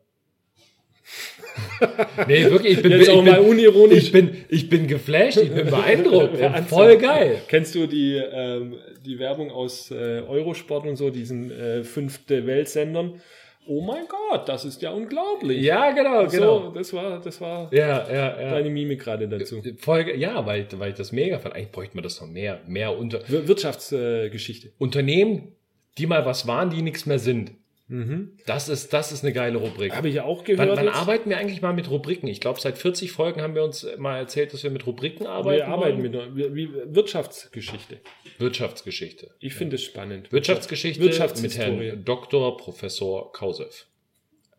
[2.29, 3.99] nee, wirklich, ich bin, Jetzt ich auch bin, mal unironisch.
[4.05, 6.37] Ich bin, ich bin geflasht, ich bin beeindruckt.
[6.68, 7.40] Voll geil.
[7.49, 13.20] Kennst du die, ähm, die Werbung aus äh, Eurosport und so, diesen äh, fünfte Weltsendern?
[13.66, 15.62] Oh mein Gott, das ist ja unglaublich.
[15.62, 16.61] Ja, genau, genau.
[16.64, 18.51] So, das war, das war Ja, ja, ja.
[18.53, 19.62] deine Mimik gerade dazu.
[19.79, 21.55] Voll, ge- ja, weil, weil ich das mega fand.
[21.55, 22.61] Eigentlich bräuchte man das noch mehr.
[22.66, 24.70] Mehr unter Wir- Wirtschaftsgeschichte.
[24.79, 25.53] Unternehmen,
[25.99, 27.53] die mal was waren, die nichts mehr sind.
[27.90, 28.38] Mhm.
[28.46, 29.94] Das ist, das ist eine geile Rubrik.
[29.96, 30.76] Habe ich ja auch Wann, gehört.
[30.76, 30.94] wann jetzt.
[30.94, 32.29] arbeiten wir eigentlich mal mit Rubriken?
[32.29, 35.59] Ich glaube, seit 40 Folgen haben wir uns mal erzählt, dass wir mit Rubriken arbeiten.
[35.59, 36.35] wir arbeiten wollen.
[36.35, 37.98] mit wie, Wirtschaftsgeschichte.
[38.38, 39.31] Wirtschaftsgeschichte.
[39.40, 40.31] Ich finde es spannend.
[40.31, 41.88] Wirtschaftsgeschichte mit Wirtschaftshistorie.
[41.88, 42.57] Herrn Dr.
[42.57, 43.66] Professor Kausew.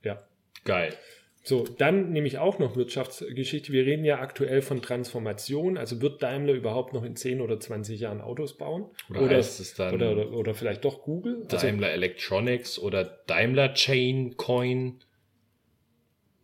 [0.04, 0.22] Ja.
[0.65, 0.94] Geil.
[1.43, 3.73] So, dann nehme ich auch noch Wirtschaftsgeschichte.
[3.73, 5.75] Wir reden ja aktuell von Transformation.
[5.77, 8.86] Also wird Daimler überhaupt noch in 10 oder 20 Jahren Autos bauen?
[9.10, 11.47] Oder heißt es dann oder, oder, oder vielleicht doch Google?
[11.51, 14.99] Also, Daimler Electronics oder Daimler Chain Coin.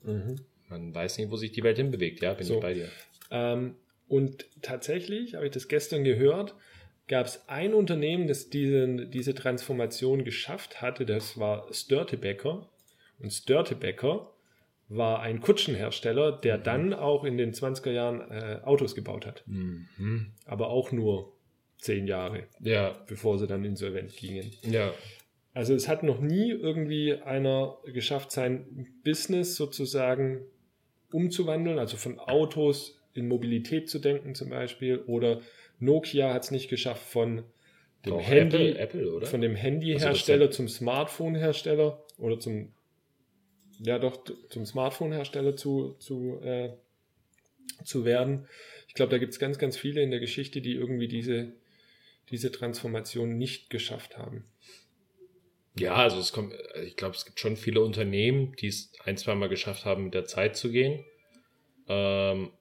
[0.04, 0.38] Mhm.
[0.70, 2.22] Man weiß nicht, wo sich die Welt hinbewegt.
[2.22, 2.56] Ja, bin So.
[2.56, 2.90] ich bei dir.
[3.30, 3.76] Ähm,
[4.08, 6.56] und tatsächlich, habe ich das gestern gehört,
[7.08, 11.06] gab es ein Unternehmen, das diesen, diese Transformation geschafft hatte.
[11.06, 12.68] Das war Störtebecker.
[13.20, 14.34] Und Störtebecker
[14.90, 19.44] war ein Kutschenhersteller, der dann auch in den 20er Jahren äh, Autos gebaut hat.
[19.46, 20.32] Mhm.
[20.46, 21.34] Aber auch nur
[21.78, 24.52] zehn Jahre, Ja, bevor sie dann insolvent gingen.
[24.64, 24.94] ja.
[25.54, 30.42] Also es hat noch nie irgendwie einer geschafft, sein Business sozusagen
[31.12, 35.00] umzuwandeln, also von Autos in Mobilität zu denken zum Beispiel.
[35.08, 35.42] Oder
[35.80, 37.44] Nokia hat es nicht geschafft, von
[38.06, 39.26] dem Doch, Handy, Apple, Apple, oder?
[39.26, 42.72] von dem Also Handyhersteller zum Smartphone-Hersteller oder zum
[43.80, 46.70] ja doch zum Smartphone-Hersteller zu, zu, äh,
[47.84, 48.48] zu werden.
[48.88, 51.54] Ich glaube, da gibt es ganz, ganz viele in der Geschichte, die irgendwie diese,
[52.30, 54.46] diese Transformation nicht geschafft haben.
[55.80, 59.36] Ja, also es kommt, ich glaube, es gibt schon viele Unternehmen, die es ein, zwei
[59.36, 61.06] Mal geschafft haben, mit der Zeit zu gehen.
[61.88, 62.52] Ähm,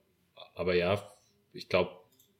[0.53, 1.11] aber ja,
[1.53, 1.91] ich glaube,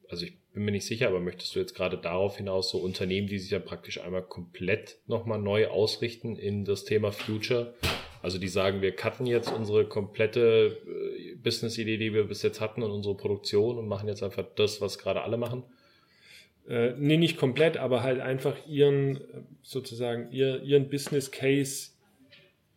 [0.10, 3.28] also ich bin mir nicht sicher, aber möchtest du jetzt gerade darauf hinaus so Unternehmen,
[3.28, 7.74] die sich dann praktisch einmal komplett nochmal neu ausrichten in das Thema Future?
[8.22, 12.84] Also die sagen, wir cutten jetzt unsere komplette äh, Business-Idee, die wir bis jetzt hatten
[12.84, 15.64] und unsere Produktion und machen jetzt einfach das, was gerade alle machen.
[16.68, 19.22] Äh, nee, nicht komplett, aber halt einfach ihren, äh,
[19.62, 21.92] sozusagen, ihr, ihren Business Case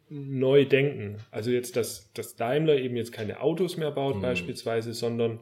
[0.08, 1.18] neu denken.
[1.30, 4.22] Also jetzt, dass, dass Daimler eben jetzt keine Autos mehr baut Mhm.
[4.22, 5.40] beispielsweise, sondern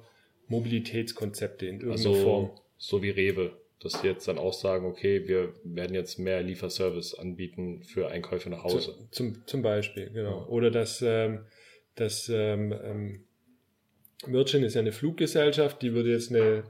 [0.49, 2.51] Mobilitätskonzepte in irgendeiner Also Form.
[2.79, 7.15] so wie Rewe, dass die jetzt dann auch sagen, okay, wir werden jetzt mehr Lieferservice
[7.15, 8.93] anbieten für Einkäufe nach Hause.
[8.93, 10.41] Zu, zum, zum Beispiel, genau.
[10.41, 10.47] Ja.
[10.47, 11.45] Oder dass, ähm,
[11.95, 13.25] dass ähm, ähm,
[14.27, 16.65] Virgin ist ja eine Fluggesellschaft, die würde jetzt eine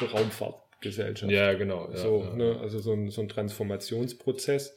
[0.00, 1.30] Raumfahrtgesellschaft.
[1.30, 1.90] Ja, genau.
[1.90, 2.34] Ja, so, ja.
[2.34, 4.74] Ne, also so ein, so ein Transformationsprozess.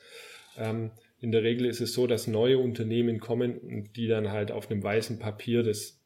[0.58, 4.52] Ähm, in der Regel ist es so, dass neue Unternehmen kommen und die dann halt
[4.52, 6.00] auf einem weißen Papier das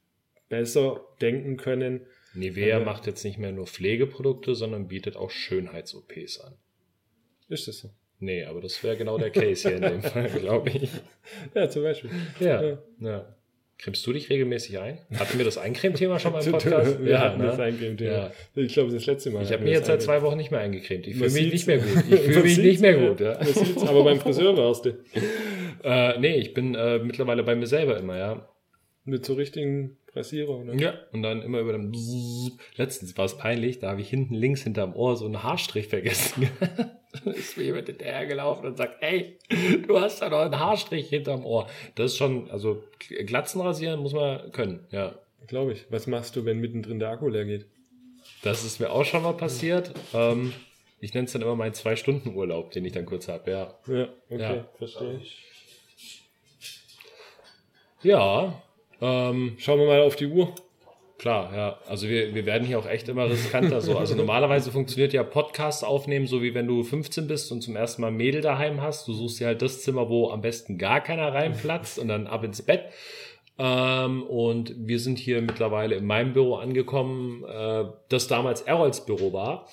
[0.48, 2.02] besser denken können.
[2.34, 2.80] Nivea Ja.
[2.80, 6.54] macht jetzt nicht mehr nur Pflegeprodukte, sondern bietet auch Schönheits-OPs an.
[7.50, 7.90] Ist das so?
[8.20, 10.90] Nee, aber das wäre genau der Case hier in dem Fall, glaube ich.
[11.56, 12.12] Ja, zum Beispiel.
[12.40, 12.78] Ja, Ja.
[13.00, 13.36] ja.
[13.80, 15.00] Cremst du dich regelmäßig ein?
[15.18, 17.04] Hatten wir das Eincreme-Thema schon mal im Podcast?
[17.04, 17.48] Wir ja, hatten ne?
[17.48, 18.12] das Eincreme-Thema.
[18.12, 18.32] Ja.
[18.54, 19.42] Ich glaube, das letzte Mal.
[19.42, 21.08] Ich habe mich jetzt seit zwei Wochen nicht mehr eingecremt.
[21.08, 22.04] Ich fühle mich nicht mehr gut.
[22.12, 23.20] Ich fühle mich nicht mehr gut.
[23.22, 23.40] Ja.
[23.88, 24.92] Aber beim Friseur warst du.
[25.84, 28.48] Äh, nee, ich bin äh, mittlerweile bei mir selber immer, ja.
[29.04, 30.74] Mit so richtigen Rasierer, oder?
[30.76, 30.94] Ja.
[31.14, 32.58] Und dann immer über dem Bzzz.
[32.76, 36.50] Letztens war es peinlich, da habe ich hinten links hinterm Ohr so einen Haarstrich vergessen.
[37.26, 39.38] Ist mir jemand hinterhergelaufen und sagt, ey,
[39.88, 41.68] du hast da noch einen Haarstrich hinterm Ohr.
[41.96, 42.84] Das ist schon, also
[43.26, 45.16] Glatzen rasieren muss man können, ja.
[45.48, 45.86] Glaube ich.
[45.90, 47.66] Was machst du, wenn mittendrin der Akku leer geht?
[48.44, 49.92] Das ist mir auch schon mal passiert.
[50.14, 50.54] Ähm,
[51.02, 53.74] ich nenne es dann immer meinen Zwei-Stunden-Urlaub, den ich dann kurz habe, ja.
[53.88, 54.68] Ja, okay, Ja.
[54.78, 55.22] verstehe.
[58.04, 58.62] Ja,
[59.02, 60.54] ähm, Schauen wir mal auf die Uhr.
[61.18, 61.80] Klar, ja.
[61.88, 63.96] Also wir, wir werden hier auch echt immer riskanter so.
[63.96, 68.02] Also normalerweise funktioniert ja Podcast aufnehmen, so wie wenn du 15 bist und zum ersten
[68.02, 69.08] Mal ein Mädel daheim hast.
[69.08, 72.44] Du suchst dir halt das Zimmer, wo am besten gar keiner reinplatzt und dann ab
[72.44, 72.86] ins Bett.
[73.60, 79.32] Ähm, und wir sind hier mittlerweile in meinem Büro angekommen, äh, das damals Errols Büro
[79.32, 79.68] war.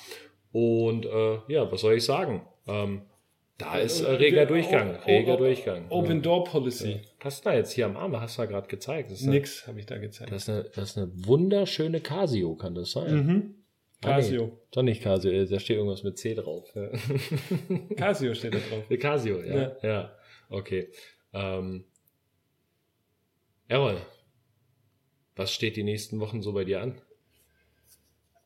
[0.53, 2.43] Und äh, ja, was soll ich sagen?
[2.67, 3.03] Ähm,
[3.59, 5.87] da ist äh, reger Durchgang, reger Durchgang.
[5.91, 7.01] Open Door Policy.
[7.21, 8.19] Was da jetzt hier am Arm?
[8.19, 9.11] Hast du da gerade gezeigt?
[9.11, 10.31] Das ist, Nix habe ich da gezeigt.
[10.31, 13.15] das, ist eine, das ist eine wunderschöne Casio, kann das sein?
[13.15, 13.55] Mhm.
[14.03, 14.59] Ah, nee, Casio.
[14.71, 16.73] Doch nicht Casio, äh, da steht irgendwas mit C drauf.
[16.77, 16.89] Ja.
[17.97, 18.85] Casio steht da drauf.
[19.01, 19.57] Casio, ja.
[19.57, 19.77] Ja.
[19.83, 20.13] Ja,
[20.51, 20.91] okay.
[21.33, 21.85] Ähm,
[23.67, 23.97] Errol,
[25.35, 27.01] was steht die nächsten Wochen so bei dir an?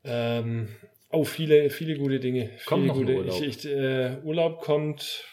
[0.04, 0.68] Ähm,
[1.12, 2.50] oh, viele, viele gute Dinge.
[2.66, 3.14] Kommt viele noch gute.
[3.16, 3.42] Urlaub.
[3.42, 5.24] Ich, ich, äh, Urlaub kommt,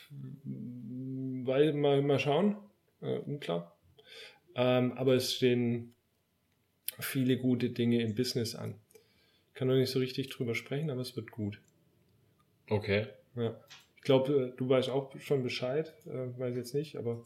[0.43, 2.57] mm, weil mal, mal schauen.
[3.01, 3.77] Äh, unklar.
[4.55, 5.95] Ähm, aber es stehen
[6.99, 8.75] viele gute Dinge im Business an.
[9.49, 11.59] Ich kann noch nicht so richtig drüber sprechen, aber es wird gut.
[12.69, 13.07] Okay.
[13.35, 13.59] Ja.
[13.95, 17.25] Ich glaube, du weißt auch schon Bescheid, äh, weiß jetzt nicht, aber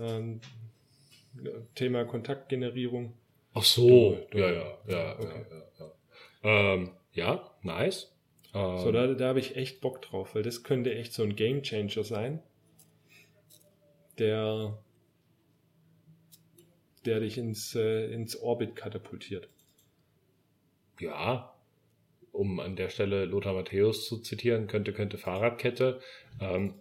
[0.00, 0.40] ähm,
[1.74, 3.14] Thema Kontaktgenerierung.
[3.54, 5.44] Ach so, Du- ja, ja, ja, Okay.
[5.50, 5.92] ja, ja,
[6.44, 6.74] ja.
[6.74, 8.14] Ähm, ja, nice.
[8.54, 11.36] Ähm, So, da, da habe ich echt Bock drauf, weil das könnte echt so ein
[11.36, 12.42] Game Changer sein,
[14.18, 14.78] der,
[17.04, 19.48] der dich ins, äh, ins Orbit katapultiert.
[21.00, 21.54] ja,
[22.32, 26.00] um an der Stelle Lothar Matthäus zu zitieren, könnte, könnte Fahrradkette.
[26.40, 26.74] Ähm,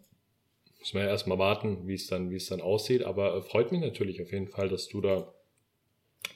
[0.79, 3.03] muss man ja erstmal warten, wie es dann, wie es dann aussieht.
[3.03, 5.33] Aber äh, freut mich natürlich auf jeden Fall, dass du da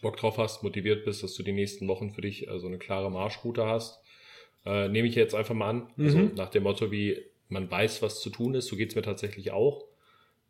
[0.01, 2.77] Bock drauf hast, motiviert bist, dass du die nächsten Wochen für dich äh, so eine
[2.79, 3.99] klare Marschroute hast.
[4.65, 5.87] Äh, nehme ich jetzt einfach mal an.
[5.97, 6.31] Also Mhm.
[6.35, 7.17] nach dem Motto, wie
[7.49, 8.67] man weiß, was zu tun ist.
[8.67, 9.85] So geht's mir tatsächlich auch.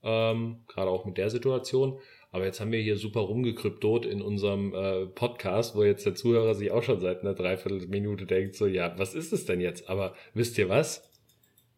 [0.03, 1.99] Ähm, Gerade auch mit der Situation.
[2.31, 6.55] Aber jetzt haben wir hier super rumgekryptot in unserem äh, Podcast, wo jetzt der Zuhörer
[6.55, 9.89] sich auch schon seit einer Dreiviertelminute denkt, so, ja, was ist es denn jetzt?
[9.89, 11.10] Aber wisst ihr was?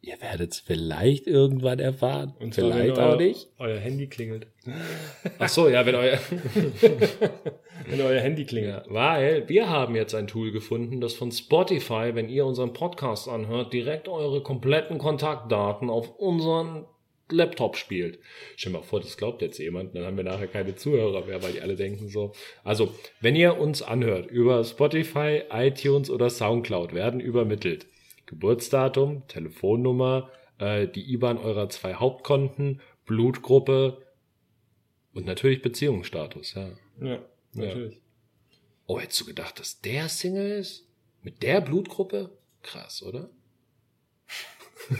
[0.05, 2.33] Ihr werdet es vielleicht irgendwann erfahren.
[2.41, 3.47] Und vielleicht euer, auch nicht.
[3.57, 4.47] Euer Handy klingelt.
[5.39, 6.19] Ach so, ja, wenn euer,
[7.87, 8.83] Wenn euer Handy klingelt.
[8.89, 13.71] Weil wir haben jetzt ein Tool gefunden, das von Spotify, wenn ihr unseren Podcast anhört,
[13.71, 16.85] direkt eure kompletten Kontaktdaten auf unseren
[17.31, 18.19] Laptop spielt.
[18.57, 21.41] Stell dir mal vor, das glaubt jetzt jemand, dann haben wir nachher keine Zuhörer mehr,
[21.41, 22.33] weil die alle denken so.
[22.65, 27.85] Also, wenn ihr uns anhört über Spotify, iTunes oder Soundcloud, werden übermittelt
[28.25, 34.05] Geburtsdatum, Telefonnummer, äh, die IBAN eurer zwei Hauptkonten, Blutgruppe
[35.13, 36.71] und natürlich Beziehungsstatus, ja.
[37.01, 37.19] Ja,
[37.53, 38.01] natürlich.
[38.85, 40.87] Oh, hättest du gedacht, dass der Single ist?
[41.21, 42.37] Mit der Blutgruppe?
[42.61, 43.29] Krass, oder?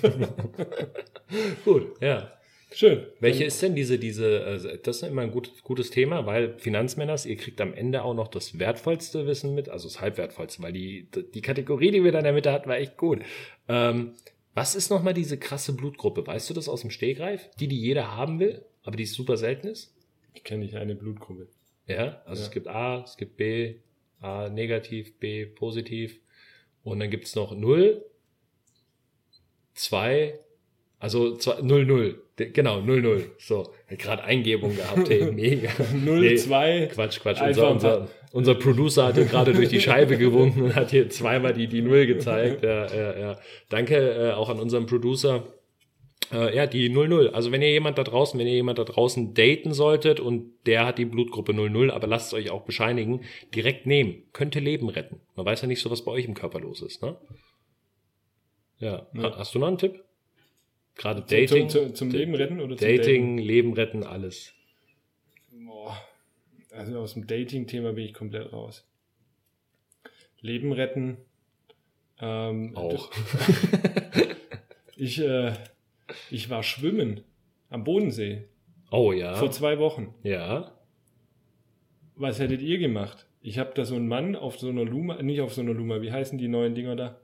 [1.65, 2.31] Gut, ja.
[2.73, 3.05] Schön.
[3.19, 7.25] Welche ist denn diese, diese, also das ist immer ein gut, gutes Thema, weil Finanzmänners,
[7.25, 11.07] ihr kriegt am Ende auch noch das wertvollste Wissen mit, also das halbwertvollste, weil die,
[11.33, 13.21] die Kategorie, die wir da in der Mitte hatten, war echt gut.
[13.67, 14.13] Ähm,
[14.55, 16.25] was ist nochmal diese krasse Blutgruppe?
[16.25, 17.49] Weißt du das aus dem Stehgreif?
[17.59, 19.95] Die, die jeder haben will, aber die super selten ist?
[20.33, 21.47] Ich kenne nicht eine Blutgruppe.
[21.87, 22.47] Ja, also Ja.
[22.47, 23.75] es gibt A, es gibt B,
[24.19, 26.19] A negativ, B positiv
[26.83, 28.03] und dann gibt's noch 0,
[29.75, 30.39] 2,
[31.03, 32.21] also 0, 0,
[32.53, 33.31] genau, 0, 0.
[33.37, 35.69] So, gerade Eingebung gehabt, hey, mega.
[35.93, 36.87] 0, Nee, 2.
[36.93, 37.41] Quatsch, Quatsch.
[37.41, 41.53] Unser, unser, unser Producer hat hier gerade durch die Scheibe gewunken und hat hier zweimal
[41.53, 42.63] die, die Null gezeigt.
[42.63, 43.39] Ja, ja, ja.
[43.69, 45.43] Danke äh, auch an unseren Producer.
[46.31, 47.29] Äh, ja, die 00.
[47.31, 50.85] Also wenn ihr jemand da draußen, wenn ihr jemand da draußen daten solltet und der
[50.85, 53.21] hat die Blutgruppe 00, aber lasst es euch auch bescheinigen,
[53.53, 54.23] direkt nehmen.
[54.31, 55.19] Könnte Leben retten.
[55.35, 57.17] Man weiß ja nicht so, was bei euch im Körper los ist, ne?
[58.79, 59.05] Ja.
[59.13, 59.23] Ja.
[59.23, 60.01] Ha- Hast du noch einen Tipp?
[60.95, 61.69] Gerade Dating.
[61.69, 64.53] zum, zum, zum Leben retten oder zum Dating, Leben retten, alles.
[65.51, 65.97] Boah.
[66.71, 68.87] Also aus dem Dating-Thema bin ich komplett raus.
[70.41, 71.17] Leben retten.
[72.19, 73.11] Ähm, Auch.
[74.95, 75.53] Ich, äh,
[76.29, 77.21] ich war schwimmen
[77.69, 78.43] am Bodensee
[78.91, 79.33] Oh ja.
[79.35, 80.13] vor zwei Wochen.
[80.23, 80.77] Ja.
[82.15, 83.25] Was hättet ihr gemacht?
[83.41, 86.01] Ich habe da so einen Mann auf so einer Luma, nicht auf so einer Luma,
[86.01, 87.19] wie heißen die neuen Dinger da?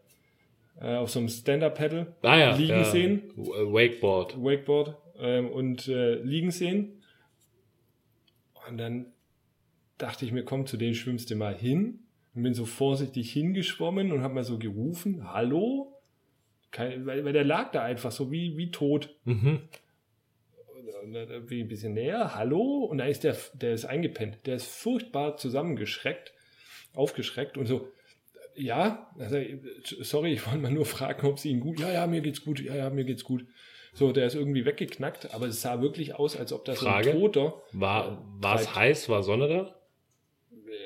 [0.82, 2.56] Äh, auf so einem Stand-Up-Paddle Ah ja.
[2.56, 2.84] liegen ja.
[2.86, 4.42] sehen, Wakeboard.
[4.42, 7.04] Wakeboard ähm, und äh, liegen sehen.
[8.68, 9.08] Und dann
[9.98, 12.00] dachte ich mir, komm, zu denen schwimmst du mal hin.
[12.34, 16.00] Und bin so vorsichtig hingeschwommen und habe mal so gerufen, hallo?
[16.72, 19.16] Kein, weil, weil der lag da einfach so wie, wie tot.
[19.26, 19.62] Mhm.
[21.04, 22.86] Und dann bin ich ein bisschen näher, hallo?
[22.86, 24.46] Und da ist der, der ist eingepennt.
[24.46, 26.34] Der ist furchtbar zusammengeschreckt,
[26.94, 27.92] aufgeschreckt und so,
[28.60, 29.38] ja, also,
[30.02, 32.60] sorry, ich wollte mal nur fragen, ob es Ihnen gut, ja, ja, mir geht's gut,
[32.60, 33.46] ja, ja, mir geht's gut.
[33.94, 37.06] So, der ist irgendwie weggeknackt, aber es sah wirklich aus, als ob das Frage?
[37.06, 39.10] so ein Toter, War, war es heiß?
[39.10, 39.76] War Sonne da?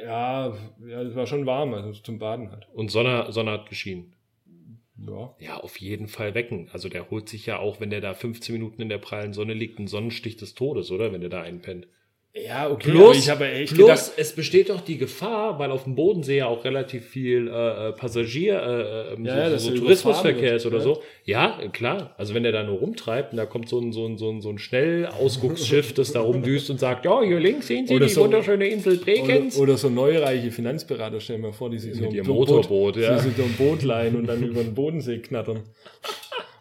[0.03, 0.57] Ja,
[0.87, 2.67] ja, es war schon warm, also zum Baden halt.
[2.73, 4.15] Und Sonne, Sonne hat geschienen.
[4.97, 5.35] Ja.
[5.39, 6.69] Ja, auf jeden Fall wecken.
[6.71, 9.53] Also der holt sich ja auch, wenn der da 15 Minuten in der prallen Sonne
[9.53, 11.11] liegt, einen Sonnenstich des Todes, oder?
[11.11, 11.87] Wenn der da einpennt.
[12.35, 15.83] Ja, okay, Plus, ich habe echt plus gedacht, es besteht doch die Gefahr, weil auf
[15.83, 19.73] dem Bodensee ja auch relativ viel äh, äh, Passagier, äh, äh, Ja, ja, so, so
[19.75, 20.83] er Tourismusverkehr ist oder ja.
[20.83, 21.01] so.
[21.25, 22.15] Ja, klar.
[22.17, 24.41] Also wenn der da nur rumtreibt und da kommt so ein, so ein, so ein,
[24.41, 28.11] so ein Schnellausgucksschiff, das da rumdüst und sagt, ja, hier links sehen Sie Oder die
[28.13, 29.55] so- wunderschöne Insel Brekens.
[29.55, 32.25] oder, oder so neureiche Finanzberater, stell dir mal vor, die sich so Mit ein ihrem
[32.25, 33.13] so Motorboot, ja.
[33.13, 35.59] die sich so ein Boot leihen und dann über den Bodensee knattern.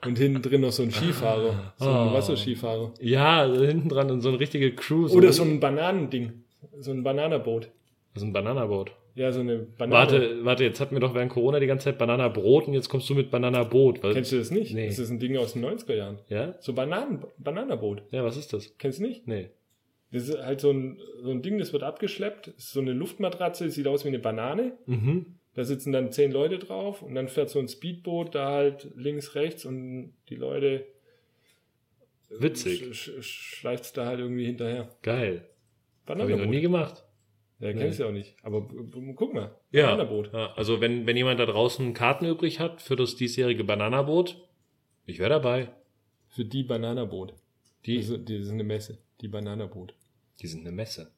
[0.05, 2.13] Und hinten drin noch so ein Skifahrer, so ein Oh.
[2.13, 2.93] Wasserskifahrer.
[3.01, 5.15] ja, also hinten dran so eine richtige Cruise.
[5.15, 6.33] Oder so ein Bananending,
[6.81, 7.71] so ein Bananaboot.
[8.15, 8.93] Ist ein Bananaboot.
[9.15, 9.93] Ja, so eine Banane.
[9.95, 13.09] Warte, warte, jetzt hatten wir doch während Corona die ganze Zeit Bananabrot und jetzt kommst
[13.11, 14.01] du mit Bananaboot.
[14.01, 14.75] Kennst du das nicht?
[14.75, 14.87] Nee.
[14.89, 16.19] Das ist ein Ding aus den 90er Jahren.
[16.29, 16.55] Ja?
[16.61, 18.03] So Bananen, Bananaboot.
[18.11, 18.77] Ja, was ist das?
[18.79, 19.29] Kennst du nicht?
[19.29, 19.51] Nee.
[20.13, 22.49] Das ist halt so ein, so ein Ding, das wird abgeschleppt.
[22.49, 24.73] Das ist so eine Luftmatratze, sieht aus wie eine Banane.
[24.87, 25.37] Mhm.
[25.55, 29.35] Da sitzen dann zehn Leute drauf und dann fährt so ein Speedboot da halt links,
[29.35, 30.87] rechts und die Leute
[32.31, 32.95] Witzig.
[32.95, 34.89] sch sch schleift da halt irgendwie hinterher.
[35.03, 35.49] Geil.
[36.07, 37.05] Habe ich noch nie gemacht.
[37.61, 38.35] Ja, kennst du ja auch nicht.
[38.43, 38.67] Aber
[39.15, 39.55] guck mal.
[39.71, 39.91] Ja.
[39.91, 40.33] Bananaboot.
[40.33, 40.53] ja.
[40.55, 44.37] Also wenn, wenn jemand da draußen Karten übrig hat für das diesjährige Bananaboot,
[45.07, 45.71] ich wäre dabei.
[46.29, 47.35] Für die Bananaboot.
[47.85, 48.99] Die, Die, ist, die ist eine Messe.
[49.21, 49.95] Die Bananaboot.
[50.41, 51.13] die sind eine Messe.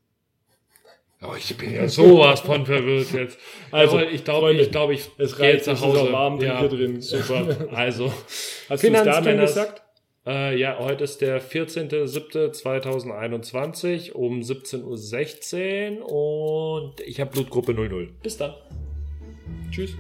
[1.26, 3.38] Oh, ich bin ja sowas von verwirrt jetzt.
[3.70, 6.00] Also, Also, ich glaube, ich glaube, ich es gehe reicht, jetzt nach es ist Hause.
[6.02, 7.00] auch warm ja, hier drin.
[7.00, 7.68] Super.
[7.72, 8.12] Also,
[8.68, 9.80] Hast du es Finanzmänners- gesagt?
[10.26, 18.08] Äh, ja, heute ist der 14.07.2021 um 17.16 Uhr und ich habe Blutgruppe 00.
[18.22, 18.54] Bis dann.
[19.70, 19.90] Tschüss.